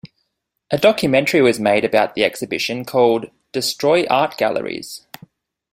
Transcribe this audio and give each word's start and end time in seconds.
A 0.71 0.79
documentary 0.79 1.43
was 1.43 1.59
made 1.59 1.85
about 1.85 2.15
the 2.15 2.23
exhibition, 2.23 2.85
called 2.85 3.29
"Destroy 3.51 4.03
Art 4.07 4.35
Galleries". 4.35 5.05